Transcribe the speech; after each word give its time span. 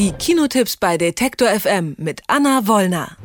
Die 0.00 0.12
Kinotipps 0.12 0.78
bei 0.78 0.96
Detektor 0.96 1.48
FM 1.48 1.94
mit 1.98 2.22
Anna 2.26 2.66
Wollner. 2.66 3.18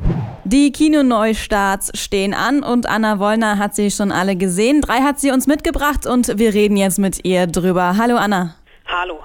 Die 0.44 0.72
Kinoneustarts 0.72 1.98
stehen 1.98 2.34
an 2.34 2.62
und 2.62 2.84
Anna 2.84 3.18
Wollner 3.18 3.56
hat 3.56 3.74
sie 3.74 3.90
schon 3.90 4.12
alle 4.12 4.36
gesehen. 4.36 4.82
Drei 4.82 4.98
hat 4.98 5.18
sie 5.18 5.30
uns 5.30 5.46
mitgebracht 5.46 6.04
und 6.04 6.38
wir 6.38 6.52
reden 6.52 6.76
jetzt 6.76 6.98
mit 6.98 7.24
ihr 7.24 7.46
drüber. 7.46 7.96
Hallo 7.96 8.16
Anna. 8.16 8.56
Hallo. 8.98 9.18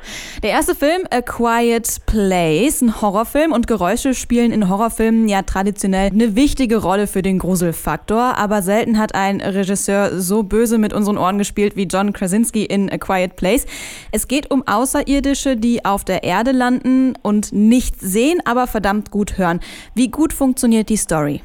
Der 0.43 0.49
erste 0.49 0.75
Film, 0.75 1.03
A 1.11 1.21
Quiet 1.21 2.05
Place, 2.05 2.81
ein 2.81 3.01
Horrorfilm 3.01 3.53
und 3.53 3.67
Geräusche 3.67 4.13
spielen 4.13 4.51
in 4.51 4.67
Horrorfilmen 4.67 5.29
ja 5.29 5.43
traditionell 5.43 6.11
eine 6.11 6.35
wichtige 6.35 6.75
Rolle 6.75 7.07
für 7.07 7.21
den 7.21 7.39
Gruselfaktor, 7.39 8.37
aber 8.37 8.63
selten 8.63 8.97
hat 8.97 9.15
ein 9.15 9.39
Regisseur 9.39 10.19
so 10.19 10.43
böse 10.43 10.77
mit 10.77 10.91
unseren 10.91 11.17
Ohren 11.17 11.37
gespielt 11.37 11.77
wie 11.77 11.83
John 11.83 12.11
Krasinski 12.11 12.65
in 12.65 12.91
A 12.91 12.97
Quiet 12.97 13.37
Place. 13.37 13.65
Es 14.11 14.27
geht 14.27 14.51
um 14.51 14.67
Außerirdische, 14.67 15.55
die 15.55 15.85
auf 15.85 16.03
der 16.03 16.23
Erde 16.23 16.51
landen 16.51 17.13
und 17.21 17.53
nichts 17.53 18.01
sehen, 18.01 18.41
aber 18.43 18.67
verdammt 18.67 19.09
gut 19.09 19.37
hören. 19.37 19.61
Wie 19.95 20.11
gut 20.11 20.33
funktioniert 20.33 20.89
die 20.89 20.97
Story? 20.97 21.43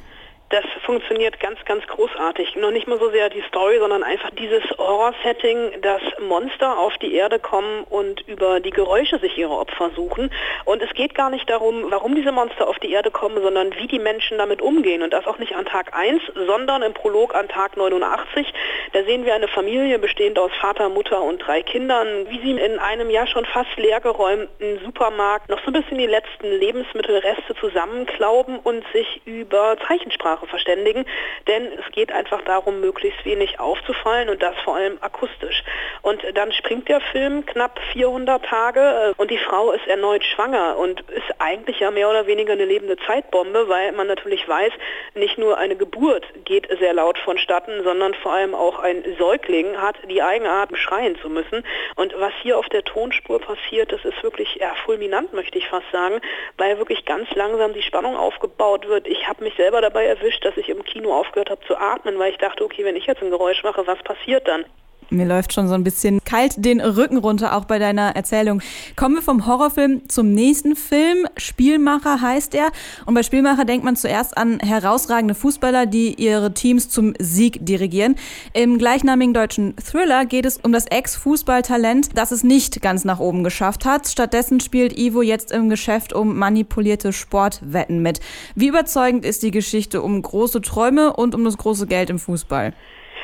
Das 0.49 0.65
funktioniert 0.85 1.41
ganz, 1.41 1.59
ganz 1.65 1.85
großartig. 1.89 2.55
Noch 2.55 2.71
nicht 2.71 2.87
mal 2.87 3.01
so 3.01 3.11
sehr 3.11 3.29
die 3.31 3.43
Story, 3.49 3.79
sondern 3.81 4.05
einfach 4.05 4.31
dieses 4.31 4.63
Horror-Setting, 4.79 5.81
dass 5.83 6.01
Monster 6.21 6.79
auf 6.79 6.97
die 6.99 7.15
Erde 7.15 7.41
kommen 7.41 7.83
und 7.83 8.21
über 8.29 8.61
die 8.61 8.71
Geräusche 8.71 9.19
sich 9.19 9.37
ihre 9.37 9.59
Opfer 9.59 9.91
suchen. 9.97 10.31
Und 10.65 10.83
es 10.83 10.95
geht 10.95 11.17
gar 11.17 11.31
nicht 11.31 11.51
darum, 11.51 11.91
warum 11.91 12.15
diese 12.15 12.31
Monster 12.31 12.69
auf 12.69 12.79
die 12.79 12.93
Erde 12.93 13.11
kommen, 13.11 13.43
sondern 13.43 13.75
wie 13.75 13.89
die 13.89 13.99
Menschen 13.99 14.39
damit 14.39 14.63
umgehen. 14.63 15.03
Und 15.03 15.13
das 15.13 15.27
auch 15.27 15.39
nicht 15.39 15.57
an 15.57 15.65
Tag 15.65 15.97
1, 15.97 16.23
sondern 16.47 16.83
im 16.83 16.95
Prolog 16.95 17.35
an 17.35 17.49
Tag 17.49 17.77
89. 17.77 18.47
Da 18.93 19.03
sehen 19.03 19.25
wir 19.25 19.35
eine 19.35 19.49
Familie 19.49 19.99
bestehend 19.99 20.39
aus 20.39 20.53
Vater, 20.61 20.89
Mutter 20.89 21.23
und 21.23 21.39
drei 21.45 21.63
Kindern, 21.63 22.07
wie 22.29 22.41
sie 22.41 22.53
in 22.53 22.79
einem 22.79 23.11
ja 23.11 23.27
schon 23.27 23.47
fast 23.47 23.77
leergeräumten 23.77 24.79
Supermarkt 24.85 25.49
noch 25.49 25.59
so 25.65 25.67
ein 25.67 25.73
bisschen 25.73 25.99
die 25.99 26.07
letzten 26.07 26.47
Lebensmittelreste 26.47 27.57
zusammenklauben 27.57 28.61
und 28.61 28.85
sich 28.93 29.23
über 29.25 29.77
Zeichensprache 29.89 30.36
Sprache 30.37 30.47
verständigen, 30.47 31.05
denn 31.47 31.67
es 31.73 31.93
geht 31.93 32.13
einfach 32.13 32.43
darum, 32.43 32.81
möglichst 32.81 33.25
wenig 33.25 33.59
aufzufallen 33.59 34.29
und 34.29 34.43
das 34.43 34.55
vor 34.65 34.77
allem 34.77 34.99
akustisch. 35.01 35.63
Und 36.03 36.23
dann 36.35 36.53
springt 36.53 36.89
der 36.89 37.01
Film 37.01 37.47
knapp 37.47 37.81
400 37.93 38.45
Tage 38.45 38.81
äh, 38.81 39.15
und 39.17 39.31
die 39.31 39.39
Frau 39.39 39.73
ist 39.73 39.87
erneut 39.87 40.25
schwanger 40.25 40.77
und 40.79 41.01
ist 41.11 41.27
eigentlich 41.39 41.81
ja 41.81 41.91
mehr 41.91 42.09
oder 42.11 42.27
weniger 42.27 42.53
eine 42.53 42.65
lebende 42.65 42.97
Zeitbombe, 43.07 43.69
weil 43.69 43.93
man 43.93 44.07
natürlich 44.07 44.47
weiß, 44.49 44.73
nicht 45.15 45.39
nur 45.39 45.59
eine 45.59 45.77
Geburt 45.77 46.25
geht 46.45 46.69
sehr 46.79 46.93
laut 46.93 47.19
vonstatten, 47.19 47.83
sondern 47.83 48.15
vor 48.15 48.33
allem 48.33 48.55
auch 48.55 48.79
ein 48.79 49.03
Säugling 49.19 49.77
hat 49.79 49.97
die 50.09 50.23
Eigenart, 50.23 50.77
schreien 50.77 51.17
zu 51.21 51.29
müssen. 51.29 51.65
Und 51.95 52.15
was 52.19 52.33
hier 52.43 52.59
auf 52.59 52.69
der 52.69 52.85
Tonspur 52.85 53.41
passiert, 53.41 53.93
das 53.93 54.05
ist 54.05 54.23
wirklich 54.23 54.57
ja, 54.57 54.75
fulminant, 54.85 55.33
möchte 55.33 55.59
ich 55.59 55.69
fast 55.69 55.91
sagen, 55.91 56.21
weil 56.59 56.79
wirklich 56.79 57.05
ganz 57.05 57.31
langsam 57.35 57.73
die 57.73 57.83
Spannung 57.83 58.17
aufgebaut 58.17 58.89
wird. 58.89 59.07
Ich 59.07 59.27
habe 59.29 59.45
mich 59.45 59.55
selber 59.55 59.81
dabei 59.81 60.07
erwischt, 60.07 60.26
erwischt, 60.27 60.45
dass 60.45 60.57
ich 60.57 60.69
im 60.69 60.83
Kino 60.83 61.15
aufgehört 61.15 61.51
habe 61.51 61.65
zu 61.67 61.77
atmen, 61.77 62.19
weil 62.19 62.33
ich 62.33 62.39
dachte, 62.39 62.65
okay, 62.65 62.85
wenn 62.85 62.97
ich 62.97 63.07
jetzt 63.07 63.23
ein 63.23 63.31
Geräusch 63.31 63.63
mache, 63.63 63.87
was 63.87 64.03
passiert 64.03 64.47
dann? 64.49 64.65
Mir 65.09 65.25
läuft 65.25 65.53
schon 65.53 65.69
so 65.69 65.75
ein 65.75 65.85
bisschen 65.85 66.19
kalt 66.25 66.55
den 66.57 66.81
Rücken 66.81 67.19
runter, 67.19 67.57
auch 67.57 67.65
bei 67.65 67.79
deiner 67.79 68.17
Erzählung. 68.17 68.61
Kommen 68.97 69.15
wir 69.15 69.23
vom 69.23 69.47
Horrorfilm 69.47 70.09
zum 70.09 70.33
nächsten 70.33 70.75
Film. 70.75 71.27
Spielmacher 71.37 72.21
heißt 72.21 72.55
er. 72.55 72.73
Und 73.05 73.15
bei 73.15 73.23
Spielmacher 73.23 73.65
denkt 73.65 73.85
man 73.85 73.95
zuerst 73.95 74.37
an 74.37 74.59
herausragende 74.59 75.35
Fußballer, 75.35 75.87
die 75.87 76.15
ihre 76.15 76.53
Teams 76.55 76.89
zum 76.89 77.15
Sieg 77.21 77.65
dirigieren. 77.65 78.17
Im 78.53 78.79
gleichnamigen 78.79 79.33
deutschen 79.33 79.77
Thriller 79.77 80.27
geht 80.27 80.45
es 80.45 80.57
um 80.57 80.73
das 80.73 80.87
Ex-Fußballtalent, 80.87 82.19
das 82.19 82.33
es 82.33 82.43
nicht 82.43 82.83
ganz 82.83 83.05
nach 83.05 83.21
oben 83.21 83.45
geschafft 83.45 83.85
hat. 83.85 84.09
Stattdessen 84.09 84.59
spielt 84.59 84.99
Ivo 84.99 85.23
jetzt 85.23 85.53
im 85.53 85.69
Geschäft 85.69 86.15
um 86.15 86.37
manipulierte 86.37 87.13
Sportwetten 87.13 88.03
mit. 88.03 88.19
Wie 88.57 88.67
überzeugend 88.67 89.25
ist 89.25 89.45
die 89.45 89.53
Geschichte 89.53 90.03
um 90.03 90.21
große 90.21 90.63
Träume 90.63 91.13
und 91.13 91.37
um 91.37 91.45
das 91.45 91.59
große 91.59 91.87
Geld 91.87 92.11
im 92.11 92.19
Fußball? 92.19 92.73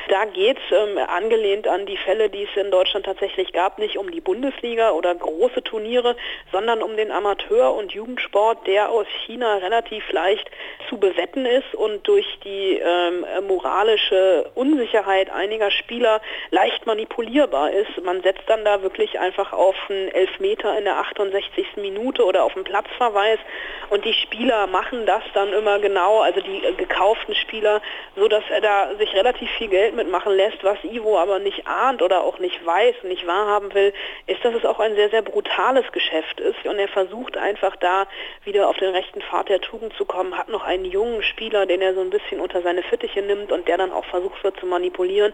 Da 0.09 0.25
geht 0.25 0.57
es 0.57 0.77
ähm, 0.77 0.97
angelehnt 0.97 1.67
an 1.67 1.85
die 1.85 1.97
Fälle, 1.97 2.29
die 2.29 2.43
es 2.43 2.61
in 2.61 2.71
Deutschland 2.71 3.05
tatsächlich 3.05 3.53
gab, 3.53 3.79
nicht 3.79 3.97
um 3.97 4.11
die 4.11 4.21
Bundesliga 4.21 4.91
oder 4.91 5.15
große 5.15 5.63
Turniere, 5.63 6.15
sondern 6.51 6.81
um 6.81 6.97
den 6.97 7.11
Amateur- 7.11 7.73
und 7.73 7.93
Jugendsport, 7.93 8.67
der 8.67 8.89
aus 8.89 9.07
China 9.25 9.57
relativ 9.57 10.11
leicht 10.11 10.49
zu 10.89 10.97
bewetten 10.97 11.45
ist 11.45 11.73
und 11.73 12.07
durch 12.07 12.27
die 12.43 12.79
ähm, 12.83 13.25
moralische 13.47 14.51
Unsicherheit 14.55 15.29
einiger 15.29 15.71
Spieler 15.71 16.21
leicht 16.51 16.85
manipulierbar 16.85 17.71
ist. 17.71 18.03
Man 18.03 18.21
setzt 18.21 18.43
dann 18.47 18.65
da 18.65 18.81
wirklich 18.81 19.19
einfach 19.19 19.53
auf 19.53 19.75
einen 19.89 20.09
Elfmeter 20.09 20.77
in 20.77 20.83
der 20.83 20.97
68. 20.97 21.77
Minute 21.77 22.25
oder 22.25 22.43
auf 22.43 22.55
einen 22.55 22.65
Platzverweis 22.65 23.39
und 23.89 24.03
die 24.05 24.13
Spieler 24.13 24.67
machen 24.67 25.05
das 25.05 25.23
dann 25.33 25.53
immer 25.53 25.79
genau, 25.79 26.21
also 26.21 26.41
die 26.41 26.63
äh, 26.65 26.73
gekauften 26.73 27.35
Spieler, 27.35 27.81
so 28.15 28.27
dass 28.27 28.43
er 28.49 28.61
da 28.61 28.95
sich 28.95 29.13
relativ 29.13 29.49
viel 29.51 29.69
Geld 29.69 29.92
Geld 29.93 29.95
mitmachen 29.95 30.35
lässt, 30.35 30.63
was 30.63 30.77
Ivo 30.83 31.19
aber 31.19 31.39
nicht 31.39 31.67
ahnt 31.67 32.01
oder 32.01 32.23
auch 32.23 32.39
nicht 32.39 32.65
weiß, 32.65 32.95
nicht 33.03 33.25
wahrhaben 33.27 33.73
will, 33.73 33.93
ist, 34.27 34.43
dass 34.43 34.53
es 34.53 34.65
auch 34.65 34.79
ein 34.79 34.95
sehr, 34.95 35.09
sehr 35.09 35.21
brutales 35.21 35.89
Geschäft 35.91 36.39
ist. 36.39 36.65
Und 36.65 36.79
er 36.79 36.87
versucht 36.87 37.37
einfach 37.37 37.75
da 37.77 38.07
wieder 38.43 38.67
auf 38.67 38.77
den 38.77 38.89
rechten 38.89 39.21
Pfad 39.21 39.49
der 39.49 39.61
Tugend 39.61 39.93
zu 39.95 40.05
kommen, 40.05 40.37
hat 40.37 40.49
noch 40.49 40.63
einen 40.63 40.85
jungen 40.85 41.23
Spieler, 41.23 41.65
den 41.65 41.81
er 41.81 41.93
so 41.93 42.01
ein 42.01 42.09
bisschen 42.09 42.39
unter 42.39 42.61
seine 42.61 42.83
Fittiche 42.83 43.21
nimmt 43.21 43.51
und 43.51 43.67
der 43.67 43.77
dann 43.77 43.91
auch 43.91 44.05
versucht 44.05 44.43
wird 44.43 44.59
zu 44.59 44.65
manipulieren. 44.65 45.33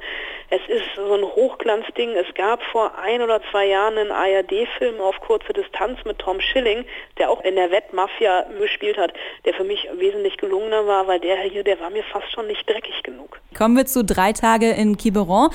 Es 0.49 0.61
ist 0.67 0.85
so 0.95 1.13
ein 1.13 1.23
Hochglanzding. 1.23 2.11
Es 2.15 2.33
gab 2.35 2.61
vor 2.63 2.97
ein 2.97 3.21
oder 3.21 3.41
zwei 3.51 3.65
Jahren 3.65 3.97
einen 3.97 4.11
ARD-Film 4.11 4.99
auf 4.99 5.19
kurze 5.21 5.53
Distanz 5.53 6.03
mit 6.05 6.19
Tom 6.19 6.41
Schilling, 6.41 6.85
der 7.17 7.29
auch 7.29 7.43
in 7.43 7.55
der 7.55 7.71
Wettmafia 7.71 8.45
gespielt 8.59 8.97
hat, 8.97 9.13
der 9.45 9.53
für 9.53 9.63
mich 9.63 9.87
wesentlich 9.93 10.37
gelungener 10.37 10.85
war, 10.85 11.07
weil 11.07 11.19
der 11.19 11.37
hier, 11.41 11.63
der 11.63 11.79
war 11.79 11.89
mir 11.89 12.03
fast 12.03 12.31
schon 12.33 12.47
nicht 12.47 12.67
dreckig 12.69 13.03
genug. 13.03 13.39
Kommen 13.57 13.77
wir 13.77 13.85
zu 13.85 14.03
drei 14.03 14.33
Tagen 14.33 14.48
Tage 14.49 14.71
in 14.71 14.97
Quiberon. 14.97 15.49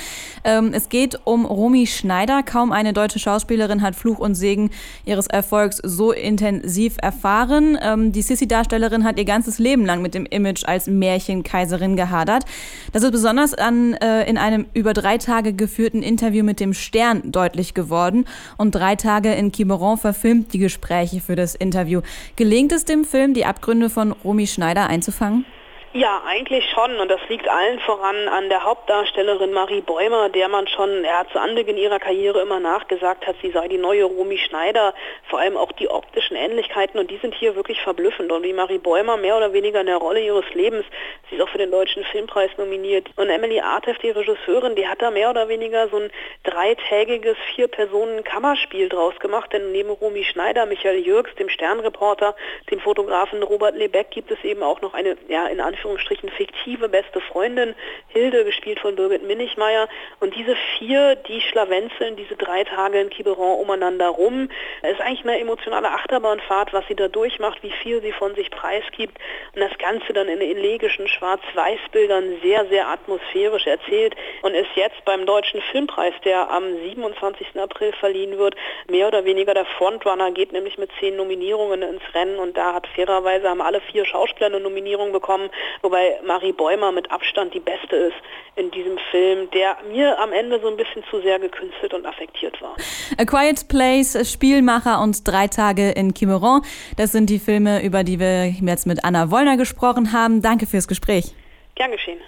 Ähm, 0.44 0.70
es 0.72 0.88
geht 0.88 1.18
um 1.24 1.46
Romy 1.46 1.88
Schneider. 1.88 2.44
Kaum 2.44 2.70
eine 2.70 2.92
deutsche 2.92 3.18
Schauspielerin 3.18 3.82
hat 3.82 3.96
Fluch 3.96 4.20
und 4.20 4.36
Segen 4.36 4.70
ihres 5.04 5.26
Erfolgs 5.26 5.78
so 5.82 6.12
intensiv 6.12 6.96
erfahren. 7.02 7.76
Ähm, 7.82 8.12
die 8.12 8.22
Sissy-Darstellerin 8.22 9.02
hat 9.02 9.18
ihr 9.18 9.24
ganzes 9.24 9.58
Leben 9.58 9.84
lang 9.84 10.00
mit 10.00 10.14
dem 10.14 10.26
Image 10.26 10.64
als 10.64 10.86
Märchenkaiserin 10.86 11.96
gehadert. 11.96 12.44
Das 12.92 13.02
ist 13.02 13.10
besonders 13.10 13.52
an, 13.52 13.94
äh, 13.94 14.30
in 14.30 14.38
einem 14.38 14.66
über 14.74 14.92
drei 14.92 15.18
Tage 15.18 15.54
geführten 15.54 16.00
Interview 16.00 16.44
mit 16.44 16.60
dem 16.60 16.72
Stern 16.72 17.32
deutlich 17.32 17.74
geworden. 17.74 18.26
Und 18.58 18.76
drei 18.76 18.94
Tage 18.94 19.32
in 19.34 19.50
Quiberon 19.50 19.98
verfilmt 19.98 20.52
die 20.52 20.58
Gespräche 20.58 21.20
für 21.20 21.34
das 21.34 21.56
Interview. 21.56 22.00
Gelingt 22.36 22.70
es 22.70 22.84
dem 22.84 23.04
Film, 23.04 23.34
die 23.34 23.44
Abgründe 23.44 23.90
von 23.90 24.12
Romy 24.12 24.46
Schneider 24.46 24.86
einzufangen? 24.86 25.44
Ja, 25.96 26.22
eigentlich 26.26 26.68
schon. 26.70 26.96
Und 26.96 27.08
das 27.08 27.20
liegt 27.28 27.48
allen 27.48 27.78
voran 27.78 28.26
an 28.26 28.48
der 28.48 28.64
Hauptdarstellerin 28.64 29.52
Marie 29.52 29.80
Bäumer, 29.80 30.28
der 30.28 30.48
man 30.48 30.66
schon 30.66 31.04
ja, 31.04 31.24
zu 31.30 31.38
Anbeginn 31.38 31.76
ihrer 31.76 32.00
Karriere 32.00 32.40
immer 32.40 32.58
nachgesagt 32.58 33.24
hat, 33.28 33.36
sie 33.40 33.52
sei 33.52 33.68
die 33.68 33.78
neue 33.78 34.02
Romy 34.02 34.36
Schneider. 34.38 34.92
Vor 35.30 35.38
allem 35.38 35.56
auch 35.56 35.70
die 35.70 35.88
optischen 35.88 36.36
Ähnlichkeiten. 36.36 36.98
Und 36.98 37.12
die 37.12 37.18
sind 37.18 37.32
hier 37.32 37.54
wirklich 37.54 37.80
verblüffend. 37.80 38.32
Und 38.32 38.42
wie 38.42 38.52
Marie 38.52 38.78
Bäumer 38.78 39.16
mehr 39.16 39.36
oder 39.36 39.52
weniger 39.52 39.82
in 39.82 39.86
der 39.86 39.98
Rolle 39.98 40.20
ihres 40.20 40.52
Lebens, 40.52 40.84
sie 41.30 41.36
ist 41.36 41.42
auch 41.42 41.48
für 41.48 41.58
den 41.58 41.70
Deutschen 41.70 42.02
Filmpreis 42.02 42.50
nominiert. 42.58 43.08
Und 43.14 43.30
Emily 43.30 43.60
Artef, 43.60 43.96
die 43.98 44.10
Regisseurin, 44.10 44.74
die 44.74 44.88
hat 44.88 45.00
da 45.00 45.12
mehr 45.12 45.30
oder 45.30 45.48
weniger 45.48 45.86
so 45.90 45.98
ein 45.98 46.10
dreitägiges 46.42 47.36
Vier-Personen-Kammerspiel 47.54 48.88
draus 48.88 49.16
gemacht. 49.20 49.52
Denn 49.52 49.70
neben 49.70 49.90
Romy 49.90 50.24
Schneider, 50.24 50.66
Michael 50.66 51.06
Jürgs, 51.06 51.32
dem 51.36 51.48
Sternreporter, 51.48 52.34
dem 52.72 52.80
Fotografen 52.80 53.44
Robert 53.44 53.76
Lebeck, 53.76 54.10
gibt 54.10 54.32
es 54.32 54.42
eben 54.42 54.64
auch 54.64 54.80
noch 54.80 54.94
eine, 54.94 55.16
ja, 55.28 55.46
in 55.46 55.60
Anführungszeichen 55.60 55.83
Anführungsstrichen 55.84 56.30
fiktive 56.30 56.88
beste 56.88 57.20
Freundin, 57.20 57.74
Hilde, 58.08 58.44
gespielt 58.44 58.80
von 58.80 58.96
Birgit 58.96 59.22
Minichmeier. 59.22 59.86
Und 60.18 60.34
diese 60.34 60.56
vier, 60.78 61.14
die 61.14 61.42
schlawenzeln 61.42 62.16
diese 62.16 62.36
drei 62.36 62.64
Tage 62.64 63.00
in 63.00 63.10
Quiberon 63.10 63.60
umeinander 63.60 64.08
rum. 64.08 64.48
Es 64.80 64.92
ist 64.92 65.02
eigentlich 65.02 65.24
eine 65.24 65.38
emotionale 65.38 65.90
Achterbahnfahrt, 65.90 66.72
was 66.72 66.86
sie 66.88 66.94
da 66.94 67.08
durchmacht, 67.08 67.62
wie 67.62 67.70
viel 67.70 68.00
sie 68.00 68.12
von 68.12 68.34
sich 68.34 68.50
preisgibt. 68.50 69.18
Und 69.54 69.60
das 69.60 69.76
Ganze 69.76 70.14
dann 70.14 70.28
in 70.28 70.40
elegischen 70.40 71.06
Schwarz-Weiß-Bildern 71.06 72.38
sehr, 72.42 72.64
sehr 72.68 72.88
atmosphärisch 72.88 73.66
erzählt 73.66 74.16
und 74.40 74.54
ist 74.54 74.70
jetzt 74.76 75.04
beim 75.04 75.26
Deutschen 75.26 75.60
Filmpreis, 75.70 76.14
der 76.24 76.50
am 76.50 76.64
27. 76.82 77.60
April 77.60 77.92
verliehen 78.00 78.38
wird, 78.38 78.54
mehr 78.88 79.08
oder 79.08 79.26
weniger 79.26 79.52
der 79.52 79.66
Frontrunner, 79.66 80.30
geht 80.30 80.52
nämlich 80.52 80.78
mit 80.78 80.90
zehn 80.98 81.16
Nominierungen 81.16 81.82
ins 81.82 82.02
Rennen 82.14 82.38
und 82.38 82.56
da 82.56 82.72
hat 82.72 82.86
fairerweise 82.86 83.50
haben 83.50 83.60
alle 83.60 83.82
vier 83.82 84.06
Schauspieler 84.06 84.46
eine 84.46 84.60
Nominierung 84.60 85.12
bekommen 85.12 85.50
wobei 85.82 86.20
Marie 86.26 86.52
Bäumer 86.52 86.92
mit 86.92 87.10
Abstand 87.10 87.54
die 87.54 87.60
beste 87.60 87.96
ist 87.96 88.16
in 88.56 88.70
diesem 88.70 88.98
Film, 89.10 89.50
der 89.50 89.76
mir 89.90 90.18
am 90.20 90.32
Ende 90.32 90.60
so 90.60 90.68
ein 90.68 90.76
bisschen 90.76 91.02
zu 91.10 91.20
sehr 91.20 91.38
gekünstelt 91.38 91.92
und 91.94 92.06
affektiert 92.06 92.60
war. 92.62 92.76
A 93.18 93.24
Quiet 93.24 93.68
Place, 93.68 94.30
Spielmacher 94.30 95.00
und 95.02 95.26
Drei 95.26 95.48
Tage 95.48 95.90
in 95.90 96.14
Quiberon. 96.14 96.62
Das 96.96 97.12
sind 97.12 97.30
die 97.30 97.38
Filme, 97.38 97.82
über 97.82 98.04
die 98.04 98.20
wir 98.20 98.46
jetzt 98.46 98.86
mit 98.86 99.04
Anna 99.04 99.30
Wollner 99.30 99.56
gesprochen 99.56 100.12
haben. 100.12 100.42
Danke 100.42 100.66
fürs 100.66 100.88
Gespräch. 100.88 101.34
Gern 101.74 101.90
geschehen. 101.90 102.20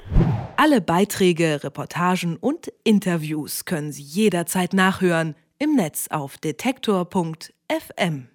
Alle 0.57 0.81
Beiträge, 0.81 1.63
Reportagen 1.63 2.37
und 2.41 2.73
Interviews 2.83 3.65
können 3.65 3.93
Sie 3.93 4.03
jederzeit 4.03 4.73
nachhören 4.73 5.37
im 5.59 5.77
Netz 5.77 6.09
auf 6.11 6.39
detektor.fm. 6.39 8.29